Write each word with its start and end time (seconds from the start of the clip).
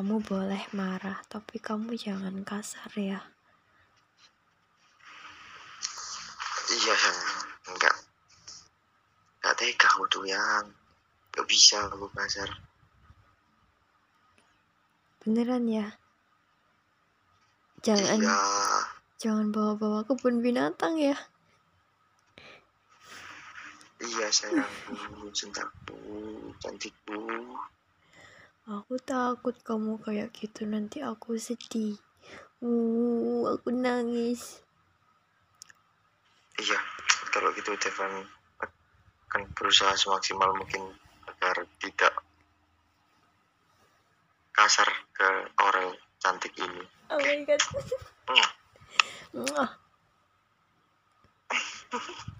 Kamu 0.00 0.24
boleh 0.24 0.64
marah, 0.72 1.20
tapi 1.28 1.60
kamu 1.60 1.92
jangan 1.92 2.40
kasar 2.40 2.88
ya. 2.96 3.20
Iya 6.72 6.94
sayang, 6.96 7.44
enggak. 7.68 7.96
Enggak 9.44 9.54
tega 9.60 9.92
tuh 10.08 10.24
yang 10.24 10.72
Gak 11.36 11.44
bisa 11.44 11.84
aku 11.92 12.08
kasar. 12.16 12.48
Beneran 15.20 15.68
ya? 15.68 15.92
Jangan 17.84 18.24
Iya, 18.24 18.40
jangan 19.20 19.52
bawa-bawa 19.52 20.08
kebun 20.08 20.40
binatang 20.40 20.96
ya. 20.96 21.20
iya 24.00 24.32
sayangku, 24.32 25.28
cintaku, 25.36 26.00
cantikku. 26.56 27.20
Aku 28.70 29.02
takut 29.02 29.58
kamu 29.66 29.98
kayak 29.98 30.30
gitu 30.30 30.62
nanti 30.62 31.02
aku 31.02 31.34
sedih. 31.34 31.98
Uh, 32.62 33.50
aku 33.50 33.74
nangis. 33.74 34.62
Iya, 36.54 36.78
kalau 37.34 37.50
gitu 37.58 37.74
Devan 37.74 38.30
akan 39.26 39.42
berusaha 39.58 39.90
semaksimal 39.98 40.54
mungkin 40.54 40.86
agar 41.26 41.66
tidak 41.82 42.14
kasar 44.54 44.86
ke 45.18 45.28
orang 45.66 45.90
cantik 46.22 46.54
ini. 46.54 46.86
Oh 47.10 47.18
my 47.18 47.42
god. 47.42 47.62
Mwah. 49.34 49.70